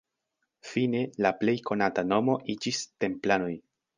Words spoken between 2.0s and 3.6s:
nomo iĝis "templanoj".